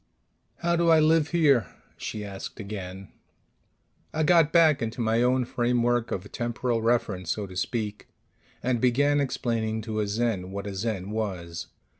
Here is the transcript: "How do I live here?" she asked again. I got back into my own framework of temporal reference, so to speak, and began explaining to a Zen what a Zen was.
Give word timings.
"How 0.63 0.75
do 0.75 0.89
I 0.89 0.99
live 0.99 1.27
here?" 1.27 1.67
she 1.95 2.25
asked 2.25 2.59
again. 2.59 3.09
I 4.11 4.23
got 4.23 4.51
back 4.51 4.81
into 4.81 4.99
my 4.99 5.21
own 5.21 5.45
framework 5.45 6.09
of 6.09 6.31
temporal 6.31 6.81
reference, 6.81 7.29
so 7.29 7.45
to 7.45 7.55
speak, 7.55 8.07
and 8.63 8.81
began 8.81 9.21
explaining 9.21 9.83
to 9.83 9.99
a 9.99 10.07
Zen 10.07 10.49
what 10.49 10.65
a 10.65 10.73
Zen 10.73 11.11
was. 11.11 11.67